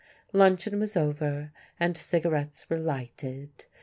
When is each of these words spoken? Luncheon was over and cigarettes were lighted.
Luncheon 0.33 0.79
was 0.79 0.97
over 0.97 1.51
and 1.79 1.95
cigarettes 1.95 2.67
were 2.71 2.79
lighted. 2.79 3.65